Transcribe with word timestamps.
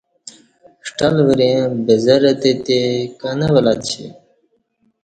ݜٹل 0.85 1.15
وریئں 1.27 1.61
بزرہ 1.85 2.33
تتی 2.41 2.79
کہ 3.19 3.29
نہ 3.37 3.47
ولہ 3.53 3.73
ڄی 3.83 4.05